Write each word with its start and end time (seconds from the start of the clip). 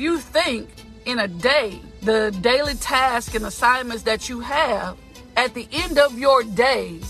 you 0.00 0.18
think 0.18 0.68
in 1.04 1.18
a 1.18 1.28
day, 1.28 1.80
the 2.02 2.36
daily 2.40 2.74
tasks 2.74 3.34
and 3.34 3.44
assignments 3.44 4.02
that 4.04 4.28
you 4.28 4.40
have, 4.40 4.96
at 5.36 5.54
the 5.54 5.68
end 5.72 5.98
of 5.98 6.18
your 6.18 6.42
day, 6.42 7.00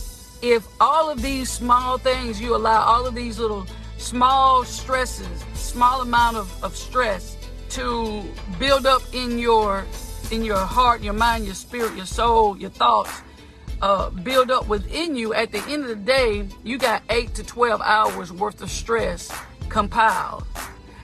if 0.43 0.67
all 0.81 1.11
of 1.11 1.23
these 1.23 1.51
small 1.51 1.99
things 1.99 2.41
you 2.41 2.55
allow, 2.55 2.83
all 2.83 3.07
of 3.07 3.15
these 3.15 3.39
little 3.39 3.67
small 3.99 4.65
stresses, 4.65 5.45
small 5.55 6.01
amount 6.01 6.37
of, 6.37 6.65
of 6.65 6.77
stress 6.77 7.37
to 7.71 8.25
build 8.59 8.87
up 8.87 9.03
in 9.13 9.39
your 9.39 9.85
in 10.31 10.45
your 10.45 10.59
heart, 10.59 11.03
your 11.03 11.13
mind, 11.13 11.45
your 11.45 11.55
spirit, 11.55 11.95
your 11.97 12.07
soul, 12.07 12.57
your 12.57 12.71
thoughts, 12.71 13.23
uh, 13.83 14.11
build 14.11 14.51
up 14.51 14.69
within 14.69 15.17
you, 15.17 15.35
at 15.35 15.51
the 15.51 15.59
end 15.69 15.83
of 15.83 15.89
the 15.89 15.97
day, 15.97 16.47
you 16.63 16.79
got 16.79 17.03
eight 17.11 17.35
to 17.35 17.43
12 17.43 17.81
hours 17.81 18.33
worth 18.33 18.63
of 18.63 18.71
stress 18.71 19.33
compiled. 19.69 20.45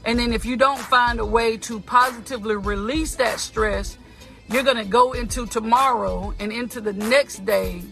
And 0.06 0.20
then 0.20 0.32
if 0.32 0.46
you 0.46 0.56
don't 0.56 0.78
find 0.78 1.18
a 1.18 1.26
way 1.26 1.56
to 1.58 1.80
positively 1.80 2.54
release 2.54 3.16
that 3.16 3.40
stress, 3.40 3.98
you're 4.48 4.62
going 4.62 4.76
to 4.76 4.84
go 4.84 5.12
into 5.12 5.46
tomorrow 5.46 6.32
and 6.38 6.52
into 6.52 6.80
the 6.80 6.92
next 6.92 7.44
day 7.44 7.82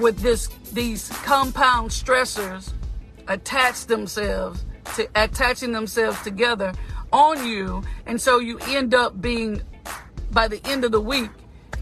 with 0.00 0.20
this 0.20 0.46
these 0.72 1.08
compound 1.24 1.90
stressors 1.90 2.72
attach 3.26 3.86
themselves 3.86 4.64
to 4.94 5.08
attaching 5.16 5.72
themselves 5.72 6.22
together 6.22 6.72
on 7.12 7.44
you. 7.44 7.82
And 8.06 8.20
so 8.20 8.38
you 8.38 8.58
end 8.68 8.94
up 8.94 9.20
being 9.20 9.60
by 10.30 10.46
the 10.46 10.60
end 10.66 10.84
of 10.84 10.92
the 10.92 11.00
week 11.00 11.30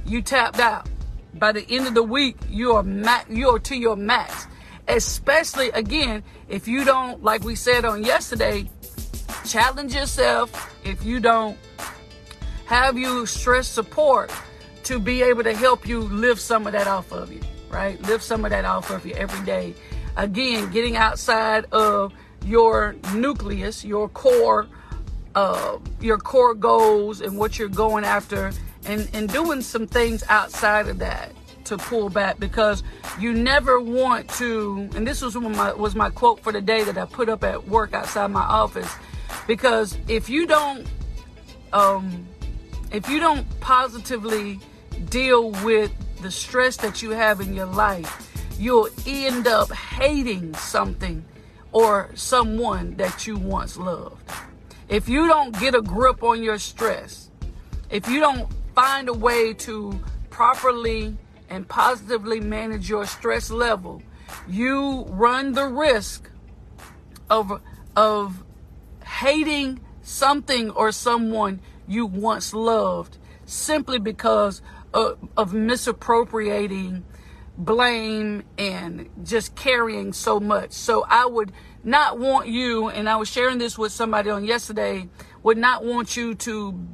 you 0.06 0.22
tapped 0.22 0.60
out. 0.60 0.88
By 1.34 1.52
the 1.52 1.66
end 1.68 1.86
of 1.86 1.94
the 1.94 2.02
week 2.02 2.38
you 2.48 2.72
are 2.72 2.82
ma- 2.82 3.24
you 3.28 3.50
are 3.50 3.58
to 3.58 3.76
your 3.76 3.96
max. 3.96 4.46
Especially 4.88 5.68
again 5.70 6.22
if 6.48 6.66
you 6.66 6.84
don't 6.84 7.22
like 7.22 7.44
we 7.44 7.54
said 7.54 7.84
on 7.84 8.02
yesterday 8.02 8.70
challenge 9.44 9.94
yourself 9.94 10.74
if 10.84 11.04
you 11.04 11.20
don't 11.20 11.58
have 12.66 12.96
you 12.96 13.26
stress 13.26 13.68
support 13.68 14.32
to 14.82 14.98
be 14.98 15.22
able 15.22 15.42
to 15.42 15.54
help 15.54 15.86
you 15.86 16.00
lift 16.00 16.40
some 16.40 16.66
of 16.66 16.72
that 16.72 16.86
off 16.86 17.12
of 17.12 17.32
you 17.32 17.40
right? 17.74 18.00
Lift 18.02 18.22
some 18.22 18.44
of 18.44 18.50
that 18.52 18.64
off 18.64 18.90
of 18.90 19.04
you 19.04 19.14
every 19.14 19.44
day. 19.44 19.74
Again 20.16 20.70
getting 20.70 20.96
outside 20.96 21.66
of 21.72 22.14
your 22.44 22.94
nucleus 23.14 23.84
your 23.84 24.08
core 24.08 24.68
uh, 25.34 25.78
your 26.00 26.18
core 26.18 26.54
goals 26.54 27.20
and 27.20 27.36
what 27.36 27.58
you're 27.58 27.68
going 27.68 28.04
after 28.04 28.52
and, 28.86 29.08
and 29.14 29.28
doing 29.30 29.60
some 29.60 29.86
things 29.86 30.22
outside 30.28 30.86
of 30.86 30.98
that 30.98 31.32
to 31.64 31.78
pull 31.78 32.10
back 32.10 32.38
because 32.38 32.82
you 33.18 33.32
never 33.32 33.80
want 33.80 34.28
to 34.28 34.88
and 34.94 35.06
this 35.06 35.22
was 35.22 35.34
my 35.34 35.72
was 35.72 35.96
my 35.96 36.10
quote 36.10 36.38
for 36.40 36.52
the 36.52 36.60
day 36.60 36.84
that 36.84 36.96
I 36.96 37.06
put 37.06 37.28
up 37.28 37.42
at 37.42 37.66
work 37.66 37.94
outside 37.94 38.30
my 38.30 38.42
office 38.42 38.94
because 39.46 39.96
if 40.08 40.28
you 40.28 40.46
don't 40.46 40.86
um 41.72 42.26
if 42.92 43.08
you 43.08 43.18
don't 43.18 43.46
positively 43.60 44.60
deal 45.10 45.50
with 45.64 45.92
the 46.22 46.30
stress 46.30 46.76
that 46.76 47.02
you 47.02 47.10
have 47.10 47.40
in 47.40 47.54
your 47.54 47.66
life 47.66 48.30
you'll 48.58 48.88
end 49.06 49.46
up 49.46 49.70
hating 49.72 50.54
something 50.54 51.24
or 51.72 52.08
someone 52.14 52.94
that 52.96 53.26
you 53.26 53.36
once 53.36 53.76
loved. 53.76 54.30
If 54.88 55.08
you 55.08 55.26
don't 55.26 55.58
get 55.58 55.74
a 55.74 55.82
grip 55.82 56.22
on 56.22 56.42
your 56.42 56.58
stress 56.58 57.30
if 57.90 58.08
you 58.08 58.20
don't 58.20 58.48
find 58.74 59.08
a 59.08 59.12
way 59.12 59.54
to 59.54 59.98
properly 60.30 61.16
and 61.48 61.68
positively 61.68 62.40
manage 62.40 62.88
your 62.88 63.06
stress 63.06 63.50
level, 63.50 64.02
you 64.48 65.04
run 65.10 65.52
the 65.52 65.66
risk 65.66 66.28
of, 67.30 67.60
of 67.94 68.42
hating 69.24 69.80
something 70.02 70.70
or 70.72 70.92
someone 70.92 71.58
you 71.88 72.04
once 72.04 72.52
loved 72.52 73.16
simply 73.46 73.98
because 73.98 74.60
of, 74.92 75.16
of 75.34 75.54
misappropriating 75.54 77.02
blame 77.56 78.42
and 78.58 79.08
just 79.22 79.54
carrying 79.54 80.12
so 80.12 80.38
much. 80.38 80.72
So 80.72 81.06
I 81.08 81.24
would 81.24 81.52
not 81.82 82.18
want 82.18 82.48
you, 82.48 82.88
and 82.90 83.08
I 83.08 83.16
was 83.16 83.30
sharing 83.30 83.56
this 83.56 83.78
with 83.78 83.92
somebody 83.92 84.28
on 84.28 84.44
yesterday, 84.44 85.08
would 85.42 85.56
not 85.56 85.82
want 85.82 86.18
you 86.18 86.34
to 86.34 86.86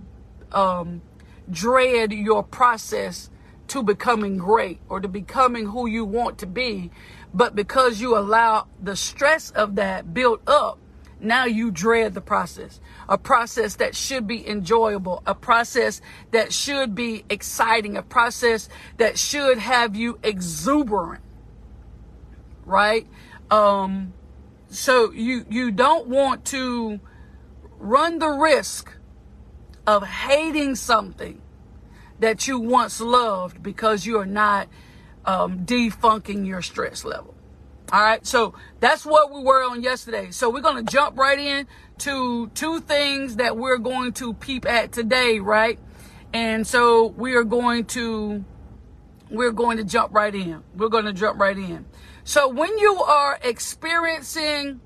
um, 0.53 1.03
dread 1.51 2.13
your 2.13 2.45
process 2.45 3.29
to 3.69 3.83
becoming 3.83 4.39
great 4.39 4.79
or 4.89 5.01
to 5.01 5.09
becoming 5.09 5.67
who 5.67 5.89
you 5.89 6.05
want 6.05 6.39
to 6.39 6.47
be. 6.47 6.93
But 7.35 7.57
because 7.57 8.01
you 8.01 8.17
allow 8.17 8.69
the 8.81 8.95
stress 8.95 9.51
of 9.51 9.75
that 9.75 10.15
built 10.15 10.49
up, 10.49 10.79
now 11.21 11.45
you 11.45 11.71
dread 11.71 12.15
the 12.15 12.21
process. 12.21 12.81
A 13.09 13.19
process 13.19 13.77
that 13.77 13.95
should 13.95 14.27
be 14.27 14.47
enjoyable, 14.49 15.23
a 15.27 15.35
process 15.35 16.01
that 16.31 16.53
should 16.53 16.95
be 16.95 17.25
exciting, 17.29 17.97
a 17.97 18.03
process 18.03 18.69
that 18.97 19.19
should 19.19 19.59
have 19.59 19.97
you 19.97 20.19
exuberant. 20.23 21.23
Right? 22.65 23.07
Um, 23.51 24.13
so 24.69 25.11
you 25.13 25.45
you 25.49 25.71
don't 25.71 26.07
want 26.07 26.45
to 26.47 27.01
run 27.79 28.19
the 28.19 28.29
risk 28.29 28.93
of 29.87 30.07
hating 30.07 30.77
something 30.77 31.41
that 32.21 32.47
you 32.47 32.59
once 32.59 33.01
loved 33.01 33.63
because 33.63 34.07
you 34.07 34.19
are 34.19 34.27
not 34.27 34.69
um, 35.25 35.65
defunking 35.65 36.47
your 36.47 36.63
stress 36.63 37.05
level. 37.05 37.35
All 37.93 38.01
right, 38.01 38.25
so 38.25 38.55
that's 38.79 39.05
what 39.05 39.33
we 39.33 39.43
were 39.43 39.65
on 39.65 39.83
yesterday. 39.83 40.31
So 40.31 40.49
we're 40.49 40.61
going 40.61 40.85
to 40.85 40.93
jump 40.93 41.19
right 41.19 41.39
in 41.39 41.67
to 41.99 42.47
two 42.55 42.81
things 42.81 43.37
that 43.37 43.57
we're 43.57 43.79
going 43.79 44.13
to 44.13 44.33
peep 44.35 44.65
at 44.65 44.93
today, 44.93 45.41
right? 45.41 45.77
And 46.33 46.65
so 46.65 47.07
we 47.07 47.35
are 47.35 47.43
going 47.43 47.87
to 47.87 48.45
we're 49.29 49.51
going 49.51 49.77
to 49.79 49.85
jump 49.85 50.15
right 50.15 50.35
in. 50.35 50.63
We're 50.77 50.89
going 50.89 51.07
to 51.07 51.13
jump 51.13 51.41
right 51.41 51.57
in. 51.57 51.87
So 52.23 52.49
when 52.49 52.79
you 52.79 53.03
are 53.03 53.41
experiencing 53.43 54.81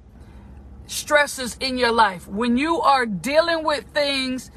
stresses 0.86 1.58
in 1.60 1.76
your 1.76 1.92
life, 1.92 2.26
when 2.26 2.56
you 2.56 2.80
are 2.80 3.04
dealing 3.04 3.64
with 3.64 3.84
things 3.88 4.50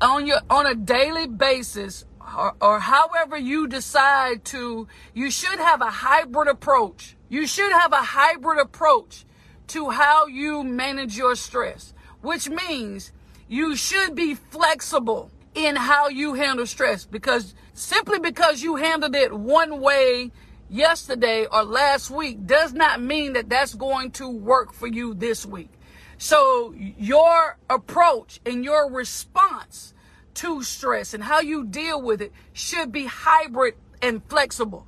on 0.00 0.26
your 0.26 0.38
on 0.48 0.66
a 0.66 0.76
daily 0.76 1.26
basis 1.26 2.04
or, 2.36 2.54
or 2.60 2.78
however 2.78 3.36
you 3.36 3.66
decide 3.66 4.44
to 4.44 4.86
you 5.14 5.32
should 5.32 5.58
have 5.58 5.80
a 5.80 5.90
hybrid 5.90 6.46
approach 6.46 7.16
you 7.32 7.46
should 7.46 7.72
have 7.72 7.94
a 7.94 7.96
hybrid 7.96 8.58
approach 8.58 9.24
to 9.66 9.88
how 9.88 10.26
you 10.26 10.62
manage 10.62 11.16
your 11.16 11.34
stress 11.34 11.94
which 12.20 12.50
means 12.50 13.10
you 13.48 13.74
should 13.74 14.14
be 14.14 14.34
flexible 14.34 15.30
in 15.54 15.74
how 15.74 16.08
you 16.08 16.34
handle 16.34 16.66
stress 16.66 17.06
because 17.06 17.54
simply 17.72 18.18
because 18.18 18.62
you 18.62 18.76
handled 18.76 19.16
it 19.16 19.32
one 19.32 19.80
way 19.80 20.30
yesterday 20.68 21.46
or 21.50 21.62
last 21.62 22.10
week 22.10 22.46
does 22.46 22.74
not 22.74 23.00
mean 23.00 23.32
that 23.32 23.48
that's 23.48 23.74
going 23.74 24.10
to 24.10 24.28
work 24.28 24.74
for 24.74 24.86
you 24.86 25.14
this 25.14 25.46
week 25.46 25.70
so 26.18 26.74
your 26.76 27.56
approach 27.70 28.40
and 28.44 28.62
your 28.62 28.90
response 28.90 29.94
to 30.34 30.62
stress 30.62 31.14
and 31.14 31.24
how 31.24 31.40
you 31.40 31.64
deal 31.64 32.00
with 32.00 32.20
it 32.20 32.32
should 32.52 32.92
be 32.92 33.06
hybrid 33.06 33.74
and 34.00 34.22
flexible. 34.28 34.86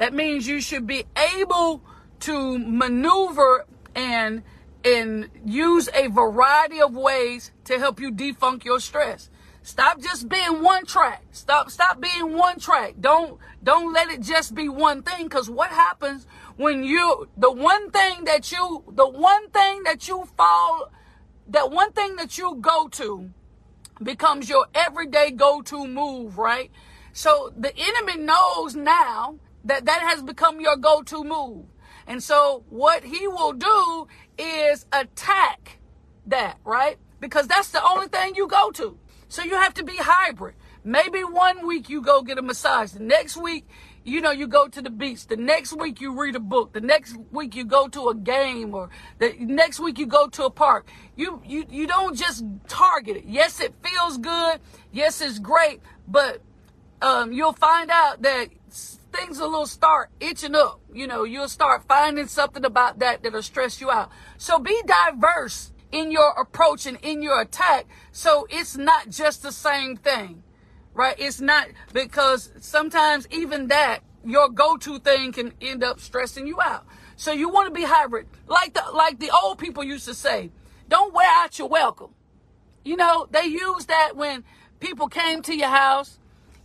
That 0.00 0.14
means 0.14 0.48
you 0.48 0.62
should 0.62 0.86
be 0.86 1.04
able 1.36 1.82
to 2.20 2.58
maneuver 2.58 3.66
and 3.94 4.42
and 4.82 5.28
use 5.44 5.90
a 5.92 6.06
variety 6.06 6.80
of 6.80 6.94
ways 6.94 7.52
to 7.64 7.78
help 7.78 8.00
you 8.00 8.10
defunk 8.10 8.64
your 8.64 8.80
stress. 8.80 9.28
Stop 9.62 10.00
just 10.00 10.26
being 10.26 10.62
one 10.62 10.86
track. 10.86 11.22
Stop 11.32 11.70
stop 11.70 12.00
being 12.00 12.34
one 12.34 12.58
track. 12.58 12.94
Don't 12.98 13.38
don't 13.62 13.92
let 13.92 14.08
it 14.08 14.22
just 14.22 14.54
be 14.54 14.70
one 14.70 15.02
thing 15.02 15.28
cuz 15.28 15.50
what 15.50 15.68
happens 15.68 16.26
when 16.56 16.82
you 16.82 17.28
the 17.36 17.52
one 17.52 17.90
thing 17.90 18.24
that 18.24 18.50
you 18.50 18.82
the 18.88 19.06
one 19.06 19.50
thing 19.50 19.82
that 19.82 20.08
you 20.08 20.24
fall 20.34 20.90
that 21.46 21.70
one 21.70 21.92
thing 21.92 22.16
that 22.16 22.38
you 22.38 22.56
go 22.62 22.88
to 22.88 23.28
becomes 24.02 24.48
your 24.48 24.64
everyday 24.74 25.30
go-to 25.30 25.86
move, 25.86 26.38
right? 26.38 26.70
So 27.12 27.52
the 27.54 27.76
enemy 27.76 28.16
knows 28.16 28.74
now 28.74 29.38
that 29.64 29.84
that 29.86 30.00
has 30.00 30.22
become 30.22 30.60
your 30.60 30.76
go-to 30.76 31.24
move. 31.24 31.66
And 32.06 32.22
so 32.22 32.64
what 32.68 33.04
he 33.04 33.28
will 33.28 33.52
do 33.52 34.08
is 34.38 34.86
attack 34.92 35.78
that, 36.26 36.58
right? 36.64 36.96
Because 37.20 37.46
that's 37.46 37.70
the 37.70 37.84
only 37.84 38.08
thing 38.08 38.34
you 38.34 38.48
go 38.48 38.70
to. 38.72 38.98
So 39.28 39.42
you 39.42 39.54
have 39.54 39.74
to 39.74 39.84
be 39.84 39.96
hybrid. 39.96 40.54
Maybe 40.82 41.20
one 41.20 41.66
week 41.66 41.88
you 41.88 42.00
go 42.02 42.22
get 42.22 42.38
a 42.38 42.42
massage. 42.42 42.92
The 42.92 43.02
next 43.02 43.36
week 43.36 43.66
you 44.04 44.20
know, 44.20 44.30
you 44.30 44.46
go 44.46 44.66
to 44.66 44.80
the 44.80 44.90
beach. 44.90 45.26
The 45.26 45.36
next 45.36 45.74
week 45.74 46.00
you 46.00 46.18
read 46.18 46.34
a 46.34 46.40
book. 46.40 46.72
The 46.72 46.80
next 46.80 47.16
week 47.30 47.54
you 47.54 47.64
go 47.64 47.88
to 47.88 48.08
a 48.08 48.14
game 48.14 48.74
or 48.74 48.88
the 49.18 49.34
next 49.38 49.78
week 49.78 49.98
you 49.98 50.06
go 50.06 50.26
to 50.28 50.44
a 50.44 50.50
park. 50.50 50.88
You, 51.16 51.42
you, 51.46 51.66
you 51.68 51.86
don't 51.86 52.16
just 52.16 52.44
target 52.66 53.18
it. 53.18 53.24
Yes, 53.26 53.60
it 53.60 53.74
feels 53.82 54.16
good. 54.18 54.60
Yes, 54.90 55.20
it's 55.20 55.38
great, 55.38 55.80
but, 56.08 56.40
um, 57.02 57.32
you'll 57.32 57.52
find 57.52 57.90
out 57.90 58.22
that 58.22 58.48
things 59.12 59.38
will 59.38 59.66
start 59.66 60.10
itching 60.20 60.54
up. 60.54 60.80
You 60.92 61.06
know, 61.06 61.24
you'll 61.24 61.48
start 61.48 61.84
finding 61.88 62.26
something 62.26 62.64
about 62.64 62.98
that 63.00 63.22
that'll 63.22 63.42
stress 63.42 63.80
you 63.80 63.90
out. 63.90 64.10
So 64.38 64.58
be 64.58 64.80
diverse 64.86 65.72
in 65.92 66.10
your 66.10 66.30
approach 66.40 66.86
and 66.86 66.98
in 67.02 67.22
your 67.22 67.40
attack. 67.40 67.86
So 68.12 68.46
it's 68.50 68.76
not 68.76 69.10
just 69.10 69.42
the 69.42 69.52
same 69.52 69.96
thing, 69.96 70.42
right? 70.94 71.16
It's 71.18 71.40
not 71.40 71.68
because 71.92 72.52
sometimes 72.60 73.26
even 73.30 73.68
that 73.68 74.00
your 74.24 74.48
go-to 74.48 74.98
thing 74.98 75.32
can 75.32 75.52
end 75.60 75.82
up 75.82 76.00
stressing 76.00 76.46
you 76.46 76.60
out. 76.60 76.86
So 77.16 77.32
you 77.32 77.48
want 77.48 77.66
to 77.66 77.74
be 77.74 77.84
hybrid, 77.84 78.26
like 78.46 78.74
the 78.74 78.82
like 78.94 79.18
the 79.18 79.30
old 79.30 79.58
people 79.58 79.84
used 79.84 80.06
to 80.06 80.14
say. 80.14 80.50
Don't 80.88 81.12
wear 81.14 81.28
out 81.28 81.58
your 81.58 81.68
welcome. 81.68 82.14
You 82.84 82.96
know 82.96 83.28
they 83.30 83.44
use 83.44 83.86
that 83.86 84.16
when 84.16 84.44
people 84.80 85.08
came 85.08 85.42
to 85.42 85.54
your 85.54 85.68
house 85.68 86.18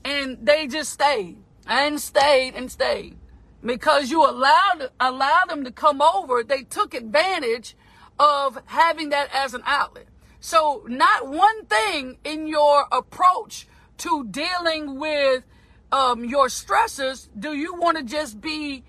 and 0.04 0.38
they 0.42 0.68
just 0.68 0.94
stayed 0.94 1.38
and 1.68 2.00
stayed 2.00 2.56
and 2.56 2.72
stayed 2.72 3.18
because 3.64 4.12
you 4.12 4.24
allowed 4.24 4.90
allowed 5.00 5.50
them 5.50 5.64
to 5.64 5.72
come 5.72 6.02
over. 6.02 6.44
They 6.44 6.64
took 6.64 6.94
advantage 6.94 7.76
of 8.20 8.60
having 8.66 9.10
that 9.10 9.30
as 9.34 9.54
an 9.54 9.62
outlet. 9.66 10.08
So 10.40 10.84
not 10.88 11.28
one 11.28 11.66
thing 11.66 12.18
in 12.24 12.48
your 12.48 12.86
approach 12.92 13.68
to 14.00 14.26
dealing 14.26 15.00
with 15.00 15.44
um, 15.92 16.26
your 16.26 16.48
stressors 16.48 17.30
do 17.38 17.54
you 17.54 17.76
want 17.76 17.98
to 17.98 18.04
just 18.04 18.42
be 18.42 18.84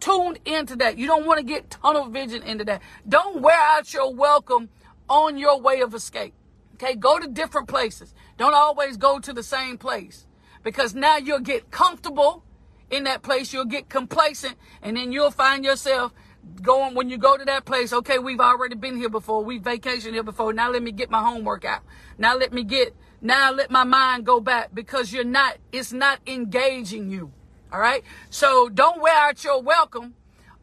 tuned 0.00 0.38
into 0.44 0.76
that. 0.76 0.96
You 0.96 1.06
don't 1.06 1.26
want 1.26 1.38
to 1.38 1.44
get 1.44 1.70
tunnel 1.70 2.06
vision 2.06 2.42
into 2.42 2.64
that. 2.64 2.82
Don't 3.08 3.42
wear 3.42 3.58
out 3.58 3.92
your 3.92 4.14
welcome 4.14 4.68
on 5.08 5.38
your 5.38 5.60
way 5.60 5.80
of 5.80 5.94
escape. 5.94 6.34
Okay, 6.74 6.94
go 6.94 7.18
to 7.18 7.26
different 7.26 7.66
places. 7.66 8.14
Don't 8.36 8.54
always 8.54 8.96
go 8.96 9.18
to 9.18 9.32
the 9.32 9.42
same 9.42 9.76
place 9.76 10.27
because 10.68 10.94
now 10.94 11.16
you'll 11.16 11.40
get 11.40 11.70
comfortable 11.70 12.44
in 12.90 13.04
that 13.04 13.22
place. 13.22 13.54
You'll 13.54 13.64
get 13.64 13.88
complacent 13.88 14.54
and 14.82 14.98
then 14.98 15.12
you'll 15.12 15.30
find 15.30 15.64
yourself 15.64 16.12
going 16.60 16.94
when 16.94 17.08
you 17.08 17.16
go 17.16 17.38
to 17.38 17.44
that 17.46 17.64
place. 17.64 17.90
Okay, 17.90 18.18
we've 18.18 18.38
already 18.38 18.74
been 18.74 18.98
here 18.98 19.08
before. 19.08 19.42
We 19.42 19.58
vacationed 19.58 20.12
here 20.12 20.22
before. 20.22 20.52
Now 20.52 20.70
let 20.70 20.82
me 20.82 20.92
get 20.92 21.10
my 21.10 21.22
homework 21.22 21.64
out. 21.64 21.80
Now 22.18 22.36
let 22.36 22.52
me 22.52 22.64
get, 22.64 22.94
now 23.22 23.50
let 23.50 23.70
my 23.70 23.84
mind 23.84 24.26
go 24.26 24.40
back 24.40 24.74
because 24.74 25.10
you're 25.10 25.24
not, 25.24 25.56
it's 25.72 25.90
not 25.90 26.20
engaging 26.26 27.08
you. 27.10 27.32
All 27.72 27.80
right. 27.80 28.04
So 28.28 28.68
don't 28.68 29.00
wear 29.00 29.16
out 29.16 29.42
your 29.42 29.62
welcome 29.62 30.16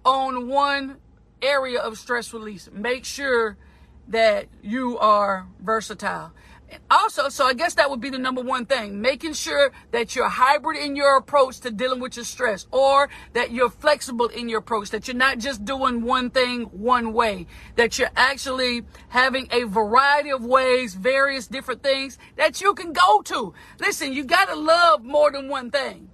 on 0.06 0.48
one 0.48 0.98
area 1.42 1.80
of 1.80 1.98
stress 1.98 2.32
release. 2.32 2.70
Make 2.72 3.06
sure 3.06 3.58
that 4.10 4.50
you 4.62 5.00
are 5.00 5.48
versatile. 5.60 6.32
Also, 6.90 7.30
so 7.30 7.46
I 7.46 7.54
guess 7.54 7.74
that 7.76 7.90
would 7.90 8.02
be 8.02 8.10
the 8.10 8.18
number 8.18 8.42
one 8.42 8.66
thing, 8.66 9.02
making 9.02 9.34
sure 9.34 9.72
that 9.92 10.16
you're 10.16 10.30
hybrid 10.30 10.78
in 10.78 10.96
your 10.96 11.18
approach 11.18 11.60
to 11.62 11.72
dealing 11.72 12.00
with 12.00 12.16
your 12.16 12.26
stress 12.26 12.68
or 12.72 13.10
that 13.34 13.52
you're 13.52 13.70
flexible 13.70 14.28
in 14.28 14.50
your 14.50 14.60
approach, 14.60 14.90
that 14.92 15.08
you're 15.08 15.16
not 15.16 15.38
just 15.40 15.66
doing 15.66 16.04
one 16.04 16.30
thing 16.30 16.64
one 16.66 17.14
way, 17.14 17.48
that 17.76 17.98
you're 17.98 18.12
actually 18.16 18.84
having 19.10 19.48
a 19.52 19.64
variety 19.64 20.32
of 20.32 20.46
ways, 20.46 20.96
various 20.96 21.48
different 21.48 21.82
things 21.84 22.18
that 22.36 22.62
you 22.62 22.74
can 22.74 22.94
go 22.94 23.22
to. 23.24 23.54
Listen, 23.80 24.14
you 24.14 24.24
got 24.24 24.48
to 24.48 24.56
love 24.56 25.04
more 25.04 25.32
than 25.32 25.50
one 25.50 25.72
thing. 25.72 26.10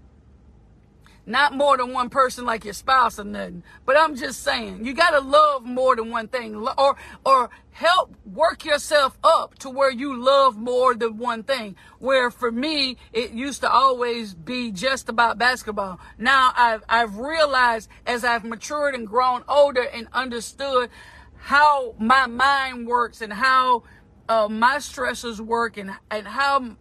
Not 1.26 1.54
more 1.54 1.78
than 1.78 1.94
one 1.94 2.10
person 2.10 2.46
like 2.46 2.66
your 2.66 2.74
spouse 2.74 3.20
or 3.20 3.24
nothing. 3.24 3.64
But 3.86 3.98
I'm 3.98 4.16
just 4.16 4.42
saying, 4.44 4.84
you 4.84 4.94
gotta 4.94 5.20
love 5.20 5.64
more 5.64 5.96
than 5.96 6.10
one 6.10 6.28
thing. 6.28 6.56
Or 6.56 6.96
or 7.24 7.50
help 7.72 8.16
work 8.26 8.66
yourself 8.66 9.18
up 9.24 9.58
to 9.60 9.70
where 9.70 9.92
you 9.92 10.20
love 10.20 10.58
more 10.58 10.96
than 10.96 11.18
one 11.18 11.44
thing. 11.44 11.76
Where 12.00 12.32
for 12.32 12.52
me, 12.52 12.98
it 13.14 13.32
used 13.32 13.62
to 13.62 13.72
always 13.72 14.34
be 14.34 14.72
just 14.72 15.10
about 15.10 15.38
basketball. 15.38 16.00
Now 16.18 16.54
I've 16.56 16.84
I've 16.90 17.18
realized 17.18 17.90
as 18.06 18.24
I've 18.24 18.44
matured 18.44 18.96
and 18.96 19.08
grown 19.08 19.44
older 19.48 19.84
and 19.84 20.08
understood 20.14 20.90
how 21.36 21.96
my 22.00 22.26
mind 22.28 22.88
works 22.88 23.22
and 23.22 23.34
how 23.34 23.84
uh, 24.28 24.48
my 24.48 24.78
stressors 24.78 25.40
work 25.40 25.78
and 25.78 25.92
and 26.10 26.28
how 26.28 26.78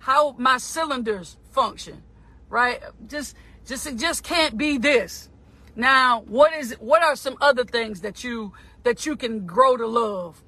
how 0.00 0.34
my 0.38 0.58
cylinders 0.58 1.36
function 1.50 2.02
right 2.48 2.80
just 3.06 3.36
just 3.66 3.86
it 3.86 3.96
just 3.96 4.22
can't 4.22 4.56
be 4.56 4.78
this. 4.78 5.28
Now, 5.74 6.22
what 6.22 6.54
is 6.54 6.74
what 6.80 7.02
are 7.02 7.16
some 7.16 7.36
other 7.40 7.64
things 7.64 8.00
that 8.00 8.24
you 8.24 8.52
that 8.84 9.04
you 9.04 9.16
can 9.16 9.44
grow 9.44 9.76
to 9.76 9.86
love? 9.86 10.42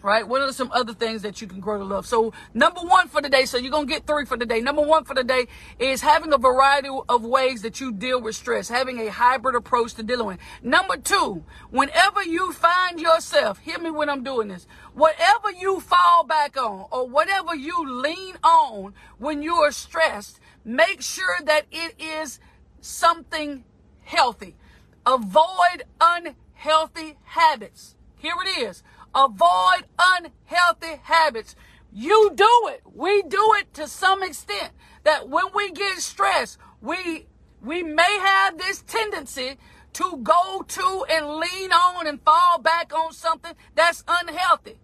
Right? 0.00 0.26
What 0.26 0.42
are 0.42 0.52
some 0.52 0.70
other 0.70 0.94
things 0.94 1.22
that 1.22 1.40
you 1.40 1.48
can 1.48 1.58
grow 1.58 1.78
to 1.78 1.84
love? 1.84 2.06
So, 2.06 2.32
number 2.54 2.80
one 2.82 3.08
for 3.08 3.20
today, 3.20 3.46
so 3.46 3.58
you're 3.58 3.72
going 3.72 3.88
to 3.88 3.92
get 3.92 4.06
three 4.06 4.26
for 4.26 4.36
the 4.36 4.46
day. 4.46 4.60
Number 4.60 4.80
one 4.80 5.02
for 5.02 5.12
today 5.12 5.48
is 5.80 6.02
having 6.02 6.32
a 6.32 6.38
variety 6.38 6.88
of 7.08 7.24
ways 7.24 7.62
that 7.62 7.80
you 7.80 7.90
deal 7.90 8.20
with 8.20 8.36
stress, 8.36 8.68
having 8.68 9.00
a 9.00 9.10
hybrid 9.10 9.56
approach 9.56 9.94
to 9.94 10.04
dealing 10.04 10.28
with. 10.28 10.38
Number 10.62 10.98
two, 10.98 11.42
whenever 11.70 12.22
you 12.22 12.52
find 12.52 13.00
yourself, 13.00 13.58
hear 13.58 13.80
me 13.80 13.90
when 13.90 14.08
I'm 14.08 14.22
doing 14.22 14.46
this, 14.46 14.68
whatever 14.94 15.50
you 15.50 15.80
fall 15.80 16.24
back 16.24 16.56
on 16.56 16.86
or 16.92 17.08
whatever 17.08 17.56
you 17.56 18.00
lean 18.00 18.36
on 18.44 18.94
when 19.18 19.42
you 19.42 19.56
are 19.56 19.72
stressed, 19.72 20.38
Make 20.68 21.00
sure 21.00 21.38
that 21.46 21.64
it 21.72 21.94
is 21.98 22.40
something 22.82 23.64
healthy. 24.02 24.54
Avoid 25.06 25.84
unhealthy 25.98 27.16
habits. 27.24 27.96
Here 28.18 28.34
it 28.44 28.58
is. 28.58 28.82
Avoid 29.14 29.86
unhealthy 29.98 31.00
habits. 31.04 31.56
You 31.90 32.32
do 32.34 32.68
it. 32.68 32.82
We 32.94 33.22
do 33.22 33.54
it 33.58 33.72
to 33.74 33.88
some 33.88 34.22
extent 34.22 34.72
that 35.04 35.30
when 35.30 35.46
we 35.54 35.70
get 35.70 36.00
stressed, 36.00 36.58
we 36.82 37.28
we 37.62 37.82
may 37.82 38.18
have 38.18 38.58
this 38.58 38.82
tendency 38.82 39.56
to 39.94 40.18
go 40.22 40.66
to 40.68 41.06
and 41.10 41.36
lean 41.36 41.72
on 41.72 42.06
and 42.06 42.20
fall 42.20 42.58
back 42.58 42.92
on 42.94 43.14
something 43.14 43.54
that's 43.74 44.04
unhealthy. 44.06 44.76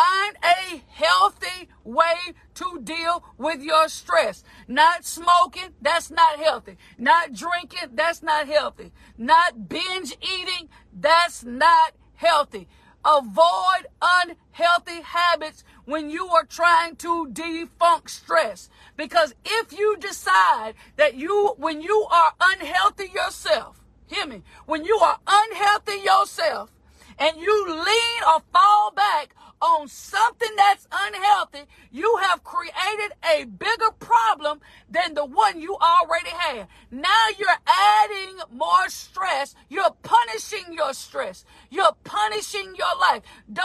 Find 0.00 0.36
a 0.42 0.82
healthy 0.88 1.68
way 1.84 2.16
to 2.54 2.80
deal 2.82 3.22
with 3.36 3.60
your 3.62 3.86
stress. 3.88 4.42
Not 4.66 5.04
smoking, 5.04 5.74
that's 5.82 6.10
not 6.10 6.38
healthy. 6.38 6.78
Not 6.96 7.34
drinking, 7.34 7.90
that's 7.92 8.22
not 8.22 8.46
healthy. 8.46 8.92
Not 9.18 9.68
binge 9.68 10.16
eating, 10.22 10.70
that's 10.98 11.44
not 11.44 11.92
healthy. 12.14 12.66
Avoid 13.04 13.88
unhealthy 14.00 15.02
habits 15.02 15.64
when 15.84 16.08
you 16.08 16.28
are 16.28 16.46
trying 16.46 16.96
to 16.96 17.26
defunk 17.26 18.08
stress. 18.08 18.70
Because 18.96 19.34
if 19.44 19.78
you 19.78 19.98
decide 19.98 20.74
that 20.96 21.14
you, 21.14 21.54
when 21.58 21.82
you 21.82 22.06
are 22.10 22.32
unhealthy 22.40 23.10
yourself, 23.14 23.84
hear 24.06 24.26
me, 24.26 24.44
when 24.64 24.82
you 24.82 24.96
are 24.96 25.18
unhealthy 25.26 26.00
yourself 26.02 26.70
and 27.18 27.36
you 27.38 27.66
lean 27.68 28.22
or 28.26 28.40
fall 28.50 28.92
back 28.92 29.34
on 29.60 29.88
something 29.88 30.48
that's 30.56 30.88
unhealthy, 30.90 31.60
you 31.90 32.18
have 32.22 32.42
created 32.42 33.12
a 33.24 33.44
bigger 33.44 33.90
problem 33.98 34.60
than 34.90 35.14
the 35.14 35.24
one 35.24 35.60
you 35.60 35.76
already 35.76 36.30
had. 36.30 36.66
Now 36.90 37.26
you're 37.38 37.48
adding 37.66 38.38
more 38.52 38.88
stress. 38.88 39.54
You're 39.68 39.94
punishing 40.02 40.72
your 40.72 40.94
stress. 40.94 41.44
You're 41.70 41.94
punishing 42.04 42.74
your 42.76 42.98
life. 43.00 43.22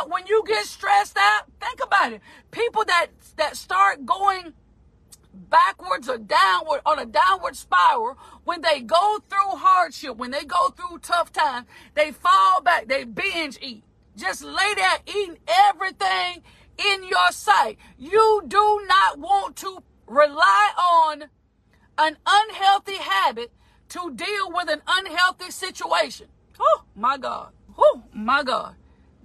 When 0.07 0.27
you 0.27 0.43
get 0.45 0.65
stressed 0.65 1.17
out, 1.17 1.43
think 1.59 1.81
about 1.83 2.13
it. 2.13 2.21
People 2.51 2.83
that, 2.85 3.07
that 3.37 3.55
start 3.55 4.05
going 4.05 4.53
backwards 5.49 6.09
or 6.09 6.17
downward 6.17 6.81
on 6.85 6.99
a 6.99 7.05
downward 7.05 7.55
spiral 7.55 8.17
when 8.43 8.61
they 8.61 8.79
go 8.81 9.19
through 9.29 9.57
hardship 9.57 10.15
when 10.15 10.31
they 10.31 10.45
go 10.45 10.69
through 10.69 10.97
tough 10.99 11.31
times 11.33 11.67
they 11.93 12.09
fall 12.09 12.61
back 12.61 12.87
they 12.87 13.03
binge 13.03 13.57
eat 13.61 13.83
just 14.15 14.43
lay 14.43 14.73
there 14.75 14.99
eating 15.07 15.37
everything 15.47 16.43
in 16.77 17.03
your 17.03 17.31
sight. 17.31 17.77
You 17.97 18.43
do 18.47 18.85
not 18.87 19.19
want 19.19 19.55
to 19.57 19.79
rely 20.07 20.71
on 20.77 21.25
an 21.97 22.17
unhealthy 22.25 22.97
habit 22.97 23.51
to 23.89 24.13
deal 24.13 24.51
with 24.51 24.69
an 24.69 24.81
unhealthy 24.87 25.51
situation. 25.51 26.27
Oh 26.59 26.83
my 26.95 27.17
God. 27.17 27.51
Oh 27.77 28.03
my 28.13 28.43
God. 28.43 28.75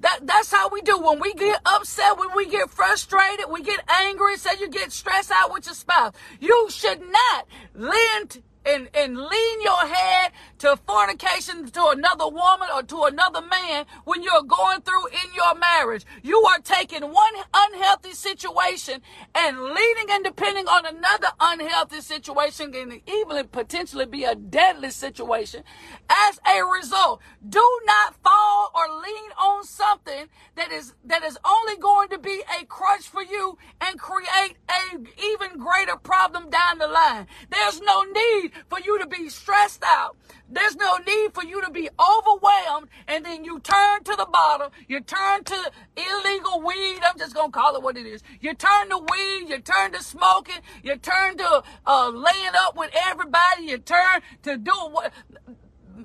That, 0.00 0.20
that's 0.26 0.50
how 0.50 0.70
we 0.70 0.80
do. 0.80 0.99
When 0.99 1.20
we 1.20 1.35
get 1.35 1.61
upset, 1.66 2.18
when 2.18 2.30
we 2.35 2.49
get 2.49 2.70
frustrated, 2.70 3.47
we 3.50 3.62
get 3.62 3.80
angry, 3.88 4.37
say 4.38 4.52
you 4.59 4.68
get 4.70 4.92
stressed 4.92 5.30
out 5.30 5.52
with 5.52 5.66
your 5.66 5.75
spouse. 5.75 6.14
You 6.40 6.68
should 6.70 7.02
not 7.02 7.47
lend 7.75 8.42
and, 8.64 8.88
and 8.94 9.16
lean 9.16 9.62
your 9.62 9.86
head 9.86 10.32
to 10.58 10.76
fornication 10.86 11.70
to 11.70 11.88
another 11.88 12.28
woman 12.28 12.68
or 12.74 12.82
to 12.82 13.04
another 13.04 13.40
man 13.40 13.86
when 14.04 14.22
you're 14.22 14.42
going 14.42 14.80
through 14.82 15.06
in 15.08 15.34
your 15.34 15.54
marriage. 15.54 16.04
You 16.22 16.40
are 16.42 16.58
taking 16.58 17.02
one 17.02 17.34
unhealthy 17.54 18.12
situation 18.12 19.00
and 19.34 19.58
leaning 19.58 20.10
and 20.10 20.24
depending 20.24 20.66
on 20.66 20.86
another 20.86 21.28
unhealthy 21.40 22.00
situation 22.00 22.74
and 22.74 23.00
even 23.08 23.48
potentially 23.48 24.06
be 24.06 24.24
a 24.24 24.34
deadly 24.34 24.90
situation. 24.90 25.64
As 26.08 26.38
a 26.46 26.62
result, 26.64 27.20
do 27.48 27.80
not 27.86 28.16
fall 28.22 28.70
or 28.74 29.00
lean 29.00 29.30
on 29.38 29.64
something 29.64 30.26
that 30.56 30.70
is 30.70 30.94
that 31.04 31.22
is 31.22 31.38
only 31.44 31.76
going 31.76 32.08
to 32.10 32.18
be 32.18 32.42
a 32.60 32.64
crutch 32.66 33.08
for 33.08 33.22
you 33.22 33.56
and 33.80 33.98
create 33.98 34.56
a 34.68 34.96
even 35.22 35.58
greater 35.58 35.96
problem 35.96 36.50
down 36.50 36.78
the 36.78 36.86
line. 36.86 37.26
There's 37.50 37.80
no 37.80 38.02
need 38.02 38.50
for 38.69 38.78
you 38.80 38.99
to 38.99 39.07
be 39.07 39.28
stressed 39.28 39.83
out. 39.85 40.16
There's 40.49 40.76
no 40.76 40.99
need 40.99 41.33
for 41.35 41.45
you 41.45 41.61
to 41.62 41.71
be 41.71 41.88
overwhelmed 41.99 42.88
and 43.07 43.25
then 43.25 43.45
you 43.45 43.61
turn 43.61 44.02
to 44.04 44.16
the 44.16 44.26
bottle, 44.26 44.73
you 44.88 45.00
turn 45.00 45.45
to 45.45 45.71
illegal 45.97 46.62
weed. 46.62 47.00
I'm 47.02 47.19
just 47.19 47.35
going 47.35 47.52
to 47.52 47.59
call 47.59 47.76
it 47.76 47.83
what 47.83 47.97
it 47.97 48.07
is. 48.07 48.23
You 48.40 48.54
turn 48.54 48.88
to 48.90 48.99
weed, 48.99 49.49
you 49.49 49.59
turn 49.61 49.92
to 49.92 50.02
smoking, 50.02 50.61
you 50.83 50.97
turn 50.97 51.37
to 51.38 51.62
uh, 51.87 52.09
laying 52.09 52.54
up 52.54 52.76
with 52.76 52.90
everybody, 52.95 53.64
you 53.64 53.78
turn 53.78 54.23
to 54.42 54.57
do 54.57 54.73
what 54.90 55.12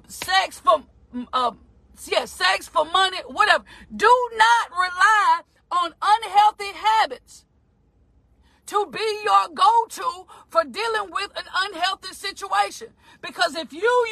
sex 0.07 0.59
for 0.59 0.83
uh, 1.33 1.51
yeah, 2.07 2.25
sex 2.25 2.67
for 2.67 2.85
money, 2.85 3.17
whatever. 3.27 3.63
Do 3.95 4.29
not 4.35 4.71
rely 4.71 5.41
on 5.71 5.93
unhealthy 6.01 6.73
habits 6.73 7.45
to 8.67 8.87
be 8.91 9.21
your 9.23 9.49
go 9.53 9.85
to 9.89 10.25
for 10.47 10.63
dealing 10.63 11.11
with 11.11 11.31
an 11.35 11.45
unhealthy 11.53 12.13
situation. 12.13 12.89
Because 13.21 13.55
if 13.55 13.73
you 13.73 14.05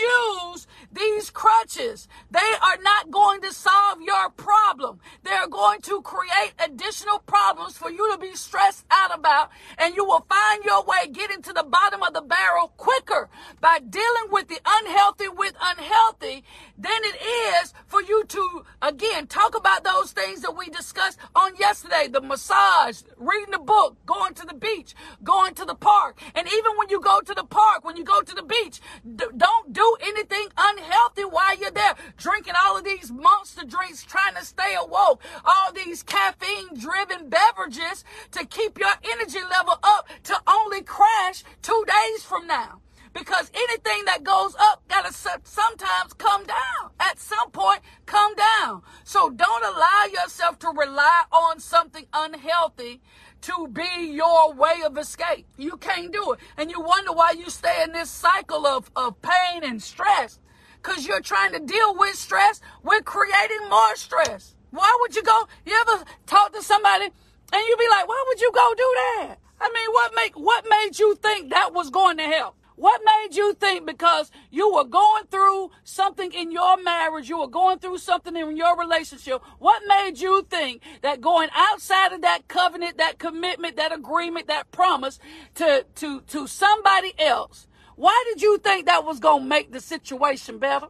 use 0.49 0.67
these 0.91 1.29
crutches, 1.29 2.07
they 2.31 2.39
are 2.61 2.77
not 2.81 3.11
going 3.11 3.41
to 3.41 3.53
solve 3.53 4.01
your 4.01 4.29
problem. 4.29 4.99
They're 5.23 5.47
going 5.47 5.81
to 5.81 6.01
create 6.01 6.53
additional 6.59 7.19
problems 7.19 7.77
for 7.77 7.91
you 7.91 8.11
to 8.11 8.17
be 8.17 8.35
stressed 8.35 8.85
out 8.89 9.17
about, 9.17 9.51
and 9.77 9.95
you 9.95 10.05
will 10.05 10.25
find 10.29 10.63
your 10.63 10.83
way 10.83 11.07
getting 11.11 11.41
to 11.43 11.53
the 11.53 11.63
bottom 11.63 12.03
of 12.03 12.13
the 12.13 12.21
barrel 12.21 12.73
quicker 12.77 13.29
by 13.61 13.79
dealing 13.79 14.31
with 14.31 14.47
the 14.47 14.59
unhealthy 14.65 15.29
with 15.29 15.53
unhealthy 15.61 16.43
than 16.77 17.03
it 17.03 17.21
is 17.21 17.73
for 17.85 18.01
you 18.01 18.23
to, 18.25 18.65
again, 18.81 19.27
talk 19.27 19.55
about 19.55 19.83
those 19.83 20.11
things 20.11 20.41
that 20.41 20.57
we 20.57 20.69
discussed 20.69 21.19
on 21.35 21.55
yesterday 21.57 22.07
the 22.07 22.21
massage, 22.21 23.01
reading 23.17 23.51
the 23.51 23.59
book, 23.59 23.97
going 24.05 24.33
to 24.33 24.42
the 24.45 24.53
beach, 24.53 24.93
going 25.23 25.53
to 25.55 25.65
the 25.65 25.75
park. 25.75 26.19
And 26.35 26.47
even 26.47 26.77
when 26.77 26.89
you 26.89 26.99
go 26.99 27.21
to 27.21 27.33
the 27.33 27.43
park, 27.43 27.83
when 27.83 27.97
you 27.97 28.03
go 28.03 28.21
to 28.21 28.35
the 28.35 28.43
beach, 28.43 28.79
D- 29.03 29.25
don't 29.35 29.73
do 29.73 29.97
anything 30.01 30.47
unhealthy 30.57 31.23
while 31.23 31.57
you're 31.57 31.71
there. 31.71 31.95
Drinking 32.17 32.53
all 32.63 32.77
of 32.77 32.83
these 32.83 33.11
monster 33.11 33.65
drinks, 33.65 34.03
trying 34.03 34.35
to 34.35 34.45
stay 34.45 34.75
awoke, 34.79 35.21
all 35.45 35.71
these 35.73 36.03
caffeine 36.03 36.77
driven 36.77 37.29
beverages 37.29 38.03
to 38.31 38.45
keep 38.45 38.79
your 38.79 38.93
energy 39.13 39.39
level 39.49 39.77
up 39.83 40.07
to 40.23 40.35
only 40.47 40.81
crash 40.81 41.43
two 41.61 41.85
days 41.87 42.23
from 42.23 42.47
now. 42.47 42.81
Because 43.13 43.51
anything 43.53 44.05
that 44.05 44.23
goes 44.23 44.55
up 44.59 44.87
gotta 44.87 45.13
sometimes 45.13 46.13
come 46.17 46.45
down. 46.45 46.91
At 46.99 47.19
some 47.19 47.51
point, 47.51 47.81
come 48.05 48.33
down. 48.35 48.81
So 49.03 49.29
don't 49.29 49.63
allow 49.63 50.05
yourself 50.11 50.57
to 50.59 50.69
rely 50.69 51.23
on 51.31 51.59
something 51.59 52.05
unhealthy 52.11 53.01
to 53.41 53.67
be 53.67 54.11
your 54.11 54.53
way 54.53 54.81
of 54.85 54.97
escape. 54.97 55.45
You 55.57 55.77
can't 55.77 56.11
do 56.11 56.33
it. 56.33 56.39
And 56.57 56.71
you 56.71 56.81
wonder 56.81 57.11
why 57.11 57.31
you 57.31 57.49
stay 57.49 57.83
in 57.83 57.91
this 57.91 58.09
cycle 58.09 58.65
of, 58.65 58.89
of 58.95 59.21
pain 59.21 59.63
and 59.63 59.81
stress. 59.81 60.39
Because 60.81 61.05
you're 61.05 61.21
trying 61.21 61.53
to 61.53 61.59
deal 61.59 61.95
with 61.95 62.15
stress. 62.15 62.61
We're 62.83 63.01
creating 63.01 63.69
more 63.69 63.95
stress. 63.95 64.55
Why 64.71 64.97
would 65.01 65.15
you 65.15 65.23
go? 65.23 65.47
You 65.65 65.79
ever 65.87 66.03
talk 66.25 66.53
to 66.53 66.63
somebody 66.63 67.05
and 67.05 67.67
you 67.67 67.77
be 67.77 67.87
like, 67.89 68.07
why 68.07 68.23
would 68.27 68.41
you 68.41 68.51
go 68.51 68.73
do 68.75 68.95
that? 68.95 69.35
I 69.61 69.69
mean, 69.69 69.91
what 69.91 70.15
make 70.15 70.33
what 70.33 70.65
made 70.69 70.97
you 70.97 71.15
think 71.15 71.51
that 71.51 71.73
was 71.73 71.89
going 71.89 72.17
to 72.17 72.23
help? 72.23 72.55
What 72.75 73.01
made 73.05 73.35
you 73.35 73.53
think 73.53 73.85
because 73.85 74.31
you 74.49 74.73
were 74.73 74.83
going 74.83 75.25
through 75.29 75.71
something 75.83 76.33
in 76.33 76.51
your 76.51 76.81
marriage, 76.81 77.29
you 77.29 77.39
were 77.39 77.47
going 77.47 77.79
through 77.79 77.99
something 77.99 78.35
in 78.35 78.57
your 78.57 78.77
relationship, 78.77 79.41
what 79.59 79.83
made 79.87 80.19
you 80.19 80.45
think 80.49 80.81
that 81.01 81.21
going 81.21 81.49
outside 81.53 82.13
of 82.13 82.21
that 82.21 82.47
covenant, 82.47 82.97
that 82.97 83.19
commitment, 83.19 83.77
that 83.77 83.93
agreement, 83.93 84.47
that 84.47 84.71
promise 84.71 85.19
to, 85.55 85.85
to, 85.95 86.21
to 86.21 86.47
somebody 86.47 87.13
else, 87.19 87.67
why 87.95 88.23
did 88.27 88.41
you 88.41 88.57
think 88.57 88.87
that 88.87 89.05
was 89.05 89.19
going 89.19 89.43
to 89.43 89.49
make 89.49 89.71
the 89.71 89.79
situation 89.79 90.57
better? 90.57 90.87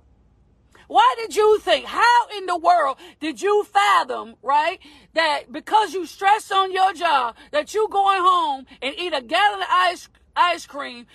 Why 0.87 1.15
did 1.17 1.35
you 1.35 1.59
think? 1.59 1.85
How 1.85 2.27
in 2.37 2.45
the 2.45 2.57
world 2.57 2.97
did 3.19 3.41
you 3.41 3.63
fathom, 3.63 4.35
right? 4.41 4.79
That 5.13 5.51
because 5.51 5.93
you 5.93 6.05
stress 6.05 6.51
on 6.51 6.71
your 6.71 6.93
job, 6.93 7.35
that 7.51 7.73
you 7.73 7.87
going 7.89 8.21
home 8.21 8.65
and 8.81 8.93
eat 8.97 9.13
a 9.13 9.21
gallon 9.21 9.61
of 9.61 9.67
ice 9.69 10.07
ice 10.35 10.65
cream, 10.65 11.05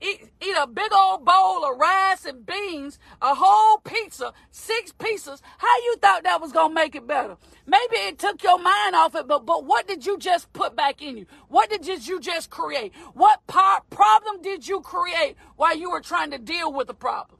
eat, 0.00 0.30
eat 0.40 0.56
a 0.58 0.66
big 0.66 0.92
old 0.92 1.24
bowl 1.24 1.64
of 1.64 1.78
rice 1.78 2.24
and 2.24 2.46
beans, 2.46 2.98
a 3.20 3.34
whole 3.34 3.78
pizza, 3.78 4.32
six 4.50 4.92
pieces. 4.92 5.42
How 5.58 5.76
you 5.84 5.96
thought 6.00 6.24
that 6.24 6.40
was 6.40 6.52
gonna 6.52 6.74
make 6.74 6.94
it 6.94 7.06
better? 7.06 7.36
Maybe 7.66 7.96
it 7.96 8.18
took 8.18 8.42
your 8.42 8.58
mind 8.58 8.94
off 8.94 9.14
it, 9.14 9.26
but 9.26 9.46
but 9.46 9.64
what 9.64 9.86
did 9.86 10.06
you 10.06 10.18
just 10.18 10.52
put 10.52 10.76
back 10.76 11.02
in 11.02 11.16
you? 11.16 11.26
What 11.48 11.70
did 11.70 11.86
you 12.06 12.20
just 12.20 12.50
create? 12.50 12.92
What 13.14 13.46
part, 13.46 13.88
problem 13.90 14.42
did 14.42 14.66
you 14.66 14.80
create 14.80 15.36
while 15.56 15.76
you 15.76 15.90
were 15.90 16.00
trying 16.00 16.30
to 16.30 16.38
deal 16.38 16.72
with 16.72 16.86
the 16.86 16.94
problem? 16.94 17.38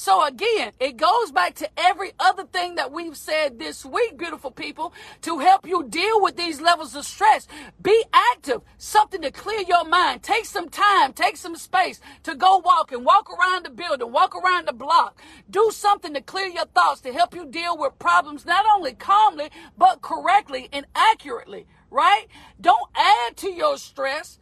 So 0.00 0.24
again, 0.24 0.70
it 0.78 0.96
goes 0.96 1.32
back 1.32 1.56
to 1.56 1.68
every 1.76 2.12
other 2.20 2.44
thing 2.44 2.76
that 2.76 2.92
we've 2.92 3.16
said 3.16 3.58
this 3.58 3.84
week, 3.84 4.16
beautiful 4.16 4.52
people, 4.52 4.92
to 5.22 5.40
help 5.40 5.66
you 5.66 5.88
deal 5.88 6.22
with 6.22 6.36
these 6.36 6.60
levels 6.60 6.94
of 6.94 7.04
stress. 7.04 7.48
Be 7.82 8.04
active, 8.12 8.60
something 8.76 9.20
to 9.22 9.32
clear 9.32 9.62
your 9.66 9.84
mind. 9.84 10.22
Take 10.22 10.44
some 10.44 10.68
time, 10.68 11.12
take 11.12 11.36
some 11.36 11.56
space 11.56 12.00
to 12.22 12.36
go 12.36 12.58
walk 12.58 12.92
and 12.92 13.04
walk 13.04 13.28
around 13.28 13.64
the 13.64 13.70
building, 13.70 14.12
walk 14.12 14.36
around 14.36 14.68
the 14.68 14.72
block. 14.72 15.20
Do 15.50 15.68
something 15.72 16.14
to 16.14 16.20
clear 16.20 16.46
your 16.46 16.66
thoughts, 16.66 17.00
to 17.00 17.12
help 17.12 17.34
you 17.34 17.44
deal 17.44 17.76
with 17.76 17.98
problems 17.98 18.46
not 18.46 18.66
only 18.72 18.92
calmly, 18.92 19.50
but 19.76 20.00
correctly 20.00 20.68
and 20.72 20.86
accurately, 20.94 21.66
right? 21.90 22.26
Don't 22.60 22.88
add 22.94 23.36
to 23.38 23.50
your 23.50 23.76
stress 23.76 24.38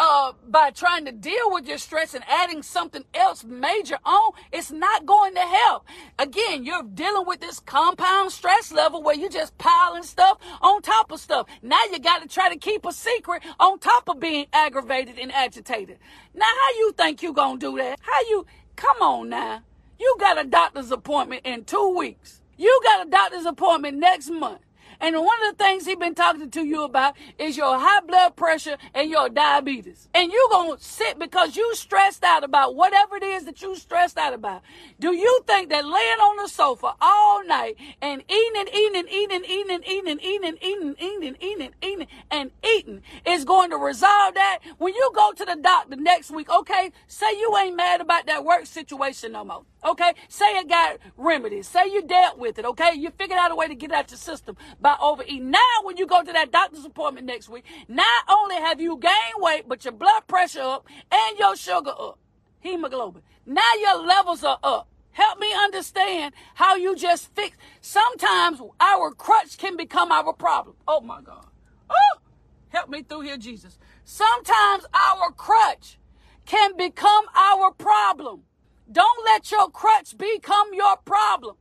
uh, 0.00 0.32
by 0.48 0.70
trying 0.70 1.04
to 1.04 1.12
deal 1.12 1.52
with 1.52 1.68
your 1.68 1.76
stress 1.76 2.14
and 2.14 2.24
adding 2.26 2.62
something 2.62 3.04
else 3.12 3.44
major 3.44 3.98
on, 4.02 4.32
it's 4.50 4.72
not 4.72 5.04
going 5.04 5.34
to 5.34 5.40
help. 5.40 5.84
Again, 6.18 6.64
you're 6.64 6.82
dealing 6.82 7.26
with 7.26 7.40
this 7.40 7.60
compound 7.60 8.32
stress 8.32 8.72
level 8.72 9.02
where 9.02 9.14
you're 9.14 9.28
just 9.28 9.58
piling 9.58 10.02
stuff 10.02 10.38
on 10.62 10.80
top 10.80 11.12
of 11.12 11.20
stuff. 11.20 11.46
Now 11.60 11.80
you 11.92 11.98
got 11.98 12.22
to 12.22 12.28
try 12.28 12.48
to 12.48 12.56
keep 12.56 12.86
a 12.86 12.92
secret 12.92 13.42
on 13.60 13.78
top 13.78 14.08
of 14.08 14.18
being 14.18 14.46
aggravated 14.54 15.18
and 15.18 15.30
agitated. 15.32 15.98
Now, 16.34 16.46
how 16.46 16.78
you 16.78 16.92
think 16.96 17.22
you 17.22 17.34
gonna 17.34 17.58
do 17.58 17.76
that? 17.76 18.00
How 18.00 18.20
you? 18.22 18.46
Come 18.76 19.02
on 19.02 19.28
now. 19.28 19.62
You 19.98 20.16
got 20.18 20.42
a 20.42 20.48
doctor's 20.48 20.90
appointment 20.90 21.42
in 21.44 21.64
two 21.64 21.94
weeks. 21.94 22.40
You 22.56 22.80
got 22.82 23.06
a 23.06 23.10
doctor's 23.10 23.44
appointment 23.44 23.98
next 23.98 24.30
month. 24.30 24.60
And 25.00 25.16
one 25.16 25.42
of 25.48 25.56
the 25.56 25.64
things 25.64 25.86
he 25.86 25.94
been 25.94 26.14
talking 26.14 26.50
to 26.50 26.64
you 26.64 26.84
about 26.84 27.16
is 27.38 27.56
your 27.56 27.78
high 27.78 28.00
blood 28.00 28.36
pressure 28.36 28.76
and 28.94 29.10
your 29.10 29.28
diabetes. 29.28 30.08
And 30.14 30.30
you 30.30 30.48
going 30.50 30.76
to 30.76 30.84
sit 30.84 31.18
because 31.18 31.56
you 31.56 31.74
stressed 31.74 32.22
out 32.22 32.44
about 32.44 32.74
whatever 32.74 33.16
it 33.16 33.22
is 33.22 33.44
that 33.44 33.62
you 33.62 33.76
stressed 33.76 34.18
out 34.18 34.34
about. 34.34 34.62
Do 34.98 35.14
you 35.14 35.40
think 35.46 35.70
that 35.70 35.84
laying 35.86 36.20
on 36.20 36.42
the 36.42 36.48
sofa 36.48 36.94
all 37.00 37.44
night 37.46 37.76
and 38.02 38.22
eating 38.28 38.52
and 38.56 38.68
eating 38.68 38.96
and 38.96 39.08
eating 39.08 39.34
and 39.36 39.44
eating 39.46 39.70
and 39.70 39.84
eating 39.86 40.08
and 40.10 40.22
eating 40.22 40.48
and 40.48 40.62
eating 40.62 40.88
and 40.88 40.96
eating 41.00 41.28
and 41.28 41.36
eating 41.40 41.62
and 41.62 41.74
eating 41.82 42.06
and 42.30 42.50
eating 42.64 43.02
is 43.26 43.44
going 43.44 43.70
to 43.70 43.76
resolve 43.76 44.34
that? 44.34 44.58
When 44.78 44.94
you 44.94 45.10
go 45.14 45.32
to 45.32 45.44
the 45.44 45.56
doctor 45.56 45.96
next 45.96 46.30
week, 46.30 46.50
okay, 46.50 46.92
say 47.06 47.30
you 47.38 47.56
ain't 47.56 47.76
mad 47.76 48.00
about 48.00 48.26
that 48.26 48.44
work 48.44 48.66
situation 48.66 49.32
no 49.32 49.44
more. 49.44 49.62
Okay, 49.82 50.12
say 50.28 50.46
it 50.58 50.68
got 50.68 50.98
remedies. 51.16 51.66
Say 51.66 51.86
you 51.86 52.02
dealt 52.02 52.38
with 52.38 52.58
it. 52.58 52.64
Okay, 52.66 52.92
you 52.94 53.10
figured 53.10 53.38
out 53.38 53.50
a 53.50 53.56
way 53.56 53.66
to 53.66 53.74
get 53.74 53.92
out 53.92 54.10
your 54.10 54.18
system 54.18 54.56
by 54.80 54.96
overeating. 55.00 55.50
Now, 55.50 55.58
when 55.84 55.96
you 55.96 56.06
go 56.06 56.22
to 56.22 56.32
that 56.32 56.52
doctor's 56.52 56.84
appointment 56.84 57.26
next 57.26 57.48
week, 57.48 57.64
not 57.88 58.24
only 58.28 58.56
have 58.56 58.80
you 58.80 58.98
gained 58.98 59.14
weight, 59.38 59.64
but 59.66 59.84
your 59.84 59.92
blood 59.92 60.26
pressure 60.26 60.60
up 60.60 60.86
and 61.10 61.38
your 61.38 61.56
sugar 61.56 61.92
up, 61.98 62.18
hemoglobin. 62.60 63.22
Now 63.46 63.62
your 63.80 64.04
levels 64.06 64.44
are 64.44 64.58
up. 64.62 64.88
Help 65.12 65.38
me 65.38 65.52
understand 65.52 66.34
how 66.54 66.76
you 66.76 66.94
just 66.94 67.34
fix. 67.34 67.56
Sometimes 67.80 68.60
our 68.80 69.10
crutch 69.12 69.56
can 69.58 69.76
become 69.76 70.12
our 70.12 70.32
problem. 70.32 70.76
Oh 70.86 71.00
my 71.00 71.20
God. 71.20 71.46
Oh, 71.88 72.20
help 72.68 72.90
me 72.90 73.02
through 73.02 73.22
here, 73.22 73.36
Jesus. 73.36 73.78
Sometimes 74.04 74.84
our 74.94 75.32
crutch 75.32 75.98
can 76.46 76.76
become 76.76 77.24
our 77.34 77.72
problem. 77.72 78.42
Don't 78.90 79.24
let 79.24 79.50
your 79.50 79.70
crutch 79.70 80.16
become 80.18 80.74
your 80.74 80.96
problem 80.98 81.56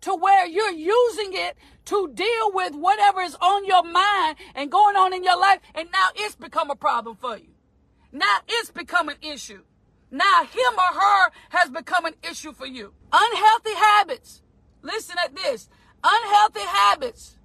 to 0.00 0.14
where 0.14 0.46
you're 0.46 0.70
using 0.70 1.30
it 1.32 1.56
to 1.86 2.10
deal 2.12 2.52
with 2.52 2.74
whatever 2.74 3.20
is 3.20 3.36
on 3.36 3.64
your 3.64 3.84
mind 3.84 4.36
and 4.54 4.70
going 4.70 4.96
on 4.96 5.12
in 5.12 5.22
your 5.22 5.38
life. 5.38 5.60
And 5.74 5.88
now 5.92 6.08
it's 6.16 6.34
become 6.34 6.70
a 6.70 6.76
problem 6.76 7.16
for 7.16 7.36
you. 7.36 7.48
Now 8.12 8.38
it's 8.48 8.70
become 8.70 9.08
an 9.08 9.16
issue. 9.22 9.62
Now 10.10 10.44
him 10.44 10.74
or 10.76 11.00
her 11.00 11.30
has 11.50 11.70
become 11.70 12.04
an 12.04 12.14
issue 12.28 12.52
for 12.52 12.66
you. 12.66 12.92
Unhealthy 13.12 13.74
habits. 13.74 14.42
Listen 14.82 15.16
at 15.24 15.34
this. 15.34 15.68
Unhealthy 16.02 16.60
habits 16.60 17.36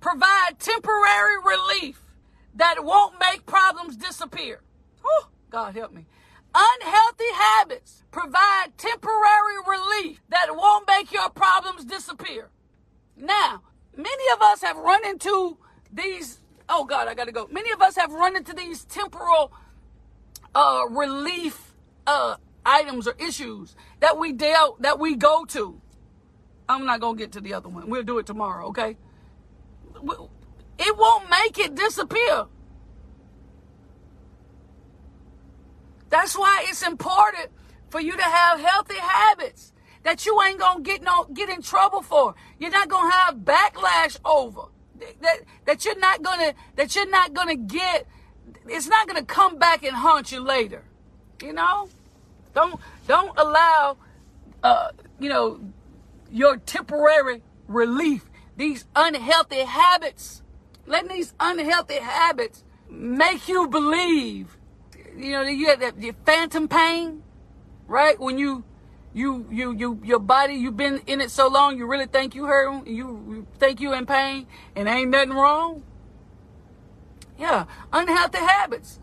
provide 0.00 0.58
temporary 0.58 1.36
relief 1.44 2.00
that 2.54 2.84
won't 2.84 3.14
make 3.20 3.46
problems 3.46 3.96
disappear. 3.96 4.60
Whew, 5.00 5.28
God 5.50 5.74
help 5.74 5.92
me. 5.92 6.06
Unhealthy 6.54 7.32
habits 7.34 8.04
provide 8.10 8.76
temporary 8.76 9.56
relief 9.66 10.22
that 10.28 10.46
won't 10.50 10.86
make 10.88 11.12
your 11.12 11.28
problems 11.30 11.84
disappear. 11.84 12.50
Now, 13.16 13.62
many 13.96 14.24
of 14.34 14.42
us 14.42 14.62
have 14.62 14.76
run 14.76 15.04
into 15.06 15.58
these, 15.92 16.40
oh 16.68 16.84
God, 16.84 17.08
I 17.08 17.14
gotta 17.14 17.32
go. 17.32 17.48
Many 17.50 17.70
of 17.70 17.82
us 17.82 17.96
have 17.96 18.12
run 18.12 18.36
into 18.36 18.54
these 18.54 18.84
temporal 18.84 19.52
uh, 20.54 20.84
relief 20.88 21.74
uh, 22.06 22.36
items 22.64 23.06
or 23.06 23.14
issues 23.18 23.76
that 24.00 24.18
we 24.18 24.32
deal 24.32 24.76
that 24.80 24.98
we 24.98 25.16
go 25.16 25.44
to. 25.46 25.80
I'm 26.68 26.86
not 26.86 27.00
gonna 27.00 27.18
get 27.18 27.32
to 27.32 27.40
the 27.40 27.54
other 27.54 27.68
one. 27.68 27.88
We'll 27.88 28.02
do 28.02 28.18
it 28.18 28.26
tomorrow, 28.26 28.68
okay? 28.68 28.96
It 30.78 30.96
won't 30.96 31.30
make 31.30 31.58
it 31.58 31.74
disappear. 31.74 32.46
That's 36.10 36.36
why 36.36 36.66
it's 36.68 36.82
important 36.86 37.48
for 37.90 38.00
you 38.00 38.16
to 38.16 38.22
have 38.22 38.60
healthy 38.60 38.98
habits 38.98 39.72
that 40.04 40.24
you 40.24 40.40
ain't 40.42 40.58
gonna 40.58 40.82
get 40.82 41.02
no 41.02 41.24
get 41.24 41.48
in 41.48 41.62
trouble 41.62 42.02
for. 42.02 42.34
You're 42.58 42.70
not 42.70 42.88
gonna 42.88 43.10
have 43.10 43.36
backlash 43.36 44.18
over. 44.24 44.62
That 45.20 45.40
that 45.66 45.84
you're 45.84 45.98
not 45.98 46.22
gonna 46.22 46.54
that 46.76 46.94
you're 46.94 47.10
not 47.10 47.34
gonna 47.34 47.56
get 47.56 48.06
it's 48.66 48.88
not 48.88 49.06
gonna 49.06 49.24
come 49.24 49.58
back 49.58 49.84
and 49.84 49.94
haunt 49.94 50.32
you 50.32 50.40
later. 50.40 50.84
You 51.42 51.52
know? 51.52 51.88
Don't 52.54 52.80
don't 53.06 53.38
allow 53.38 53.96
uh 54.62 54.90
you 55.18 55.28
know 55.28 55.60
your 56.30 56.56
temporary 56.58 57.42
relief, 57.66 58.28
these 58.56 58.84
unhealthy 58.94 59.64
habits, 59.64 60.42
letting 60.86 61.08
these 61.08 61.32
unhealthy 61.40 61.98
habits 62.00 62.64
make 62.90 63.48
you 63.48 63.68
believe 63.68 64.57
you 65.18 65.32
know, 65.32 65.42
you 65.42 65.66
have 65.66 65.80
that 65.80 65.94
phantom 66.24 66.68
pain, 66.68 67.22
right? 67.86 68.18
When 68.18 68.38
you, 68.38 68.64
you, 69.12 69.46
you, 69.50 69.72
you, 69.72 70.00
your 70.04 70.20
body, 70.20 70.54
you've 70.54 70.76
been 70.76 71.00
in 71.06 71.20
it 71.20 71.30
so 71.30 71.48
long, 71.48 71.76
you 71.76 71.86
really 71.86 72.06
think 72.06 72.34
you 72.34 72.44
hurt, 72.44 72.86
you, 72.86 72.94
you 73.28 73.46
think 73.58 73.80
you 73.80 73.92
in 73.92 74.06
pain, 74.06 74.46
and 74.76 74.88
ain't 74.88 75.10
nothing 75.10 75.30
wrong. 75.30 75.82
Yeah, 77.38 77.66
unhealthy 77.92 78.38
habits. 78.38 78.98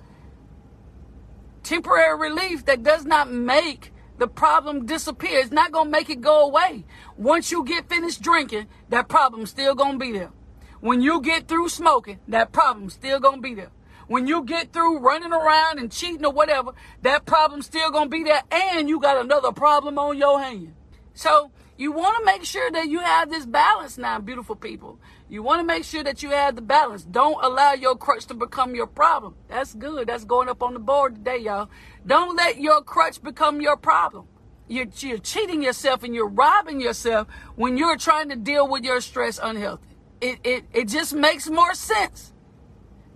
Temporary 1.63 2.17
relief 2.17 2.65
that 2.65 2.83
does 2.83 3.05
not 3.05 3.31
make 3.31 3.91
the 4.17 4.27
problem 4.27 4.85
disappear. 4.85 5.39
It's 5.39 5.51
not 5.51 5.71
gonna 5.71 5.89
make 5.89 6.09
it 6.09 6.21
go 6.21 6.45
away. 6.45 6.85
Once 7.17 7.51
you 7.51 7.63
get 7.65 7.89
finished 7.89 8.21
drinking, 8.21 8.67
that 8.89 9.09
problem's 9.09 9.49
still 9.49 9.75
gonna 9.75 9.97
be 9.97 10.11
there. 10.11 10.31
When 10.79 11.01
you 11.01 11.21
get 11.21 11.47
through 11.47 11.69
smoking, 11.69 12.19
that 12.27 12.51
problem's 12.51 12.93
still 12.93 13.19
gonna 13.19 13.41
be 13.41 13.55
there. 13.55 13.71
When 14.07 14.27
you 14.27 14.43
get 14.43 14.71
through 14.71 14.99
running 14.99 15.33
around 15.33 15.79
and 15.79 15.91
cheating 15.91 16.25
or 16.25 16.31
whatever, 16.31 16.71
that 17.01 17.25
problem's 17.25 17.65
still 17.65 17.89
going 17.91 18.05
to 18.05 18.09
be 18.09 18.23
there 18.23 18.43
and 18.51 18.87
you 18.87 18.99
got 18.99 19.17
another 19.17 19.51
problem 19.51 19.97
on 19.97 20.17
your 20.17 20.39
hand. 20.39 20.73
So 21.13 21.51
you 21.77 21.91
want 21.91 22.17
to 22.19 22.25
make 22.25 22.43
sure 22.43 22.69
that 22.71 22.87
you 22.87 22.99
have 22.99 23.29
this 23.29 23.45
balance 23.45 23.97
now, 23.97 24.19
beautiful 24.19 24.55
people. 24.55 24.99
You 25.27 25.41
want 25.41 25.59
to 25.59 25.65
make 25.65 25.83
sure 25.83 26.03
that 26.03 26.21
you 26.21 26.29
have 26.29 26.55
the 26.55 26.61
balance. 26.61 27.03
Don't 27.03 27.43
allow 27.43 27.73
your 27.73 27.97
crutch 27.97 28.27
to 28.27 28.33
become 28.35 28.75
your 28.75 28.87
problem. 28.87 29.35
That's 29.47 29.73
good. 29.73 30.07
That's 30.07 30.23
going 30.23 30.49
up 30.49 30.61
on 30.61 30.73
the 30.73 30.79
board 30.79 31.15
today, 31.15 31.39
y'all. 31.39 31.69
Don't 32.05 32.35
let 32.35 32.59
your 32.59 32.81
crutch 32.81 33.23
become 33.23 33.59
your 33.59 33.75
problem. 33.75 34.27
You're, 34.67 34.87
you're 34.97 35.17
cheating 35.17 35.63
yourself 35.63 36.03
and 36.03 36.13
you're 36.13 36.29
robbing 36.29 36.79
yourself 36.79 37.27
when 37.55 37.77
you're 37.77 37.97
trying 37.97 38.29
to 38.29 38.35
deal 38.35 38.67
with 38.67 38.83
your 38.83 39.01
stress 39.01 39.39
unhealthy. 39.41 39.95
It, 40.21 40.39
it, 40.43 40.65
it 40.73 40.87
just 40.87 41.13
makes 41.13 41.49
more 41.49 41.73
sense 41.73 42.33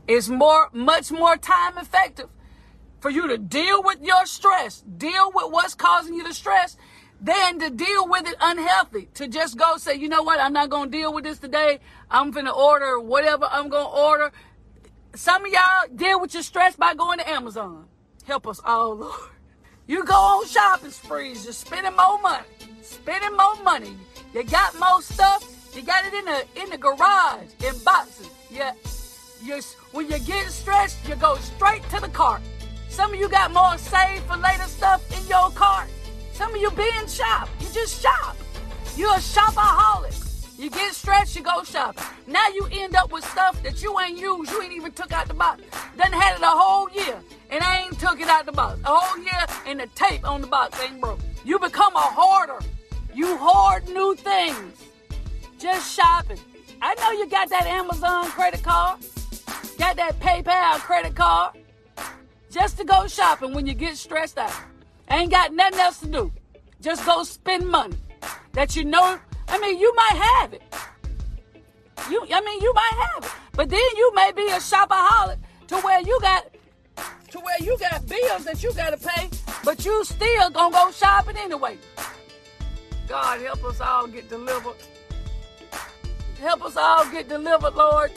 it's 0.09 0.27
more, 0.27 0.69
much 0.73 1.11
more 1.11 1.37
time 1.37 1.77
effective 1.77 2.29
for 2.99 3.11
you 3.11 3.27
to 3.27 3.37
deal 3.37 3.83
with 3.83 4.01
your 4.01 4.25
stress, 4.25 4.81
deal 4.97 5.31
with 5.35 5.51
what's 5.51 5.75
causing 5.75 6.15
you 6.15 6.27
the 6.27 6.33
stress, 6.33 6.77
than 7.21 7.59
to 7.59 7.69
deal 7.69 8.07
with 8.07 8.27
it 8.27 8.35
unhealthy. 8.41 9.07
To 9.13 9.27
just 9.27 9.55
go 9.55 9.77
say, 9.77 9.93
you 9.93 10.09
know 10.09 10.23
what, 10.23 10.39
I'm 10.39 10.51
not 10.51 10.71
to 10.71 10.97
deal 10.97 11.13
with 11.13 11.25
this 11.25 11.37
today. 11.37 11.79
I'm 12.09 12.33
to 12.33 12.51
order 12.51 12.99
whatever 12.99 13.47
I'm 13.51 13.69
to 13.69 13.89
order. 13.89 14.31
Some 15.13 15.45
of 15.45 15.51
y'all 15.51 15.95
deal 15.95 16.19
with 16.19 16.33
your 16.33 16.41
stress 16.41 16.75
by 16.75 16.95
going 16.95 17.19
to 17.19 17.29
Amazon. 17.29 17.85
Help 18.25 18.47
us 18.47 18.59
all, 18.65 18.95
Lord. 18.95 19.29
You 19.85 20.03
go 20.05 20.15
on 20.15 20.47
shopping 20.47 20.91
sprees, 20.91 21.43
you're 21.43 21.53
spending 21.53 21.95
more 21.95 22.19
money, 22.21 22.45
spending 22.81 23.37
more 23.37 23.55
money. 23.63 23.95
You 24.33 24.43
got 24.43 24.77
more 24.79 25.03
stuff. 25.03 25.75
You 25.75 25.83
got 25.83 26.03
it 26.05 26.13
in 26.15 26.25
the 26.25 26.63
in 26.63 26.69
the 26.71 26.77
garage 26.77 27.49
in 27.63 27.77
boxes. 27.83 28.29
Yeah, 28.51 28.73
you 29.43 29.61
when 29.91 30.09
you 30.09 30.19
get 30.19 30.49
stressed, 30.49 31.07
you 31.07 31.15
go 31.15 31.35
straight 31.37 31.83
to 31.89 31.99
the 31.99 32.09
cart. 32.09 32.41
Some 32.89 33.13
of 33.13 33.19
you 33.19 33.29
got 33.29 33.51
more 33.51 33.77
saved 33.77 34.23
for 34.25 34.37
later 34.37 34.63
stuff 34.63 35.01
in 35.17 35.25
your 35.27 35.49
cart. 35.51 35.87
Some 36.33 36.53
of 36.53 36.61
you 36.61 36.71
being 36.71 37.07
shop. 37.07 37.49
You 37.59 37.67
just 37.73 38.01
shop. 38.01 38.35
You're 38.95 39.13
a 39.13 39.19
shopaholic. 39.19 40.25
You 40.59 40.69
get 40.69 40.93
stressed, 40.93 41.35
you 41.37 41.41
go 41.41 41.63
shopping. 41.63 42.03
Now 42.27 42.45
you 42.49 42.67
end 42.71 42.95
up 42.95 43.13
with 43.13 43.23
stuff 43.23 43.63
that 43.63 43.81
you 43.81 43.97
ain't 43.99 44.19
used, 44.19 44.51
you 44.51 44.61
ain't 44.61 44.73
even 44.73 44.91
took 44.91 45.13
out 45.13 45.27
the 45.27 45.33
box. 45.33 45.61
Done 45.97 46.11
had 46.11 46.35
it 46.35 46.41
a 46.41 46.47
whole 46.47 46.89
year, 46.89 47.17
and 47.49 47.63
I 47.63 47.83
ain't 47.83 47.97
took 47.97 48.19
it 48.19 48.27
out 48.27 48.45
the 48.45 48.51
box. 48.51 48.79
A 48.83 48.87
whole 48.87 49.23
year, 49.23 49.45
and 49.65 49.79
the 49.79 49.87
tape 49.95 50.27
on 50.27 50.41
the 50.41 50.47
box 50.47 50.77
ain't 50.81 50.99
broke. 50.99 51.19
You 51.45 51.59
become 51.59 51.95
a 51.95 52.01
hoarder. 52.01 52.59
You 53.13 53.37
hoard 53.37 53.87
new 53.87 54.15
things. 54.15 54.85
Just 55.57 55.95
shopping. 55.95 56.39
I 56.81 56.93
know 56.95 57.11
you 57.11 57.29
got 57.29 57.49
that 57.49 57.65
Amazon 57.65 58.25
credit 58.25 58.61
card. 58.61 58.99
Got 59.79 59.95
that 59.95 60.19
PayPal 60.19 60.77
credit 60.79 61.15
card 61.15 61.57
just 62.51 62.77
to 62.79 62.83
go 62.83 63.07
shopping 63.07 63.53
when 63.53 63.65
you 63.65 63.73
get 63.73 63.95
stressed 63.95 64.37
out. 64.37 64.53
Ain't 65.09 65.31
got 65.31 65.53
nothing 65.53 65.79
else 65.79 66.01
to 66.01 66.07
do. 66.07 66.33
Just 66.81 67.05
go 67.05 67.23
spend 67.23 67.65
money 67.65 67.95
that 68.51 68.75
you 68.75 68.83
know. 68.83 69.17
I 69.47 69.57
mean, 69.59 69.79
you 69.79 69.95
might 69.95 70.17
have 70.21 70.53
it. 70.53 70.61
You, 72.11 72.27
I 72.29 72.41
mean, 72.41 72.61
you 72.61 72.73
might 72.73 73.07
have 73.13 73.23
it, 73.23 73.31
but 73.53 73.69
then 73.69 73.79
you 73.95 74.13
may 74.15 74.33
be 74.35 74.47
a 74.47 74.57
shopaholic 74.57 75.37
to 75.67 75.77
where 75.77 76.01
you 76.01 76.19
got 76.21 76.53
to 77.31 77.39
where 77.39 77.61
you 77.61 77.77
got 77.77 78.05
bills 78.05 78.43
that 78.43 78.61
you 78.61 78.73
gotta 78.73 78.97
pay, 78.97 79.29
but 79.63 79.85
you 79.85 80.03
still 80.03 80.49
gonna 80.49 80.73
go 80.73 80.91
shopping 80.91 81.37
anyway. 81.37 81.77
God 83.07 83.39
help 83.39 83.63
us 83.63 83.79
all 83.79 84.07
get 84.07 84.27
delivered. 84.27 84.75
Help 86.41 86.65
us 86.65 86.75
all 86.75 87.09
get 87.11 87.29
delivered, 87.29 87.75
Lord. 87.75 88.11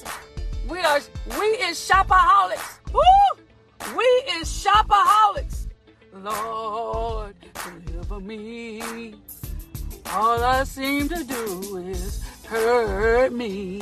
We 0.68 0.78
are 0.78 1.00
we 1.38 1.46
is 1.66 1.78
shopaholics. 1.78 2.78
Woo! 2.92 3.02
We 3.96 4.04
is 4.38 4.48
shopaholics. 4.48 5.66
Lord, 6.12 7.34
deliver 7.86 8.20
me. 8.20 9.14
All 10.12 10.42
I 10.44 10.64
seem 10.64 11.08
to 11.08 11.24
do 11.24 11.78
is 11.78 12.22
hurt 12.46 13.32
me 13.32 13.80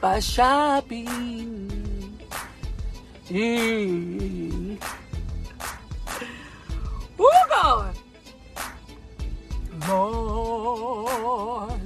by 0.00 0.18
shopping. 0.20 1.06
Woo, 7.18 7.28
God. 7.50 7.94
Lord, 9.88 11.80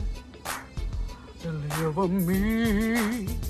deliver 1.42 2.08
me. 2.08 3.41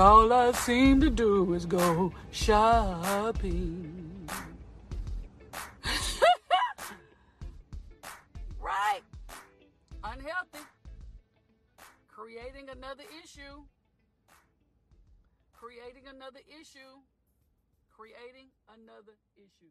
All 0.00 0.32
I 0.32 0.52
seem 0.52 0.98
to 1.02 1.10
do 1.10 1.52
is 1.52 1.66
go 1.66 2.10
shopping. 2.30 4.26
right. 8.62 9.02
Unhealthy. 10.02 10.60
Creating 12.08 12.70
another 12.70 13.04
issue. 13.22 13.64
Creating 15.52 16.04
another 16.08 16.40
issue. 16.48 17.02
Creating 17.94 18.48
another 18.72 19.18
issue. 19.36 19.68